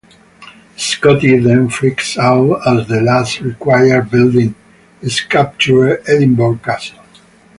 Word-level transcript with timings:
Scotty 0.77 1.37
then 1.37 1.69
freaks 1.69 2.17
out 2.17 2.61
as 2.65 2.87
the 2.87 3.01
last 3.01 3.39
required 3.41 4.09
building 4.09 4.55
is 4.99 5.21
captured: 5.21 6.01
Edinburgh 6.07 6.57
Castle. 6.63 7.03